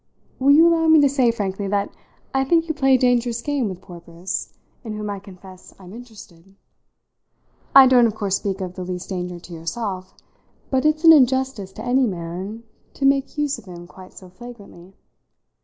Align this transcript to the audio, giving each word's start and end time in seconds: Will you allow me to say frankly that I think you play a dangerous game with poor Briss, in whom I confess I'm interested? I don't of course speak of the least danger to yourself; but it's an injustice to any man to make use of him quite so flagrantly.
Will 0.39 0.49
you 0.49 0.67
allow 0.67 0.87
me 0.87 0.99
to 1.01 1.07
say 1.07 1.29
frankly 1.29 1.67
that 1.67 1.93
I 2.33 2.43
think 2.43 2.67
you 2.67 2.73
play 2.73 2.95
a 2.95 2.97
dangerous 2.97 3.39
game 3.43 3.69
with 3.69 3.81
poor 3.81 3.99
Briss, 3.99 4.51
in 4.83 4.93
whom 4.97 5.11
I 5.11 5.19
confess 5.19 5.75
I'm 5.77 5.93
interested? 5.93 6.55
I 7.75 7.85
don't 7.85 8.07
of 8.07 8.15
course 8.15 8.37
speak 8.37 8.61
of 8.61 8.73
the 8.73 8.83
least 8.83 9.09
danger 9.09 9.39
to 9.39 9.53
yourself; 9.53 10.15
but 10.71 10.85
it's 10.85 11.03
an 11.03 11.13
injustice 11.13 11.71
to 11.73 11.83
any 11.85 12.07
man 12.07 12.63
to 12.95 13.05
make 13.05 13.37
use 13.37 13.59
of 13.59 13.65
him 13.65 13.85
quite 13.85 14.13
so 14.13 14.27
flagrantly. 14.29 14.95